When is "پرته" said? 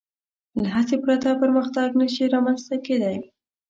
1.03-1.29